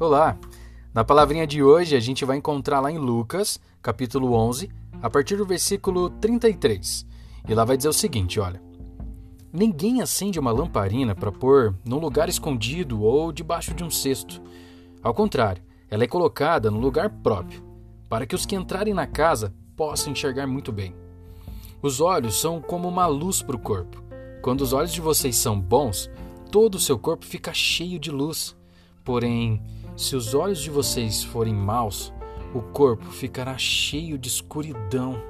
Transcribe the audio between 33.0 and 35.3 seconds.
ficará cheio de escuridão.